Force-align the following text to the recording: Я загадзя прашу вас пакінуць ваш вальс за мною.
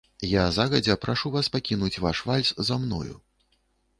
Я 0.27 0.45
загадзя 0.55 0.95
прашу 1.03 1.31
вас 1.35 1.51
пакінуць 1.57 2.01
ваш 2.05 2.21
вальс 2.29 2.49
за 2.69 2.79
мною. 2.87 3.13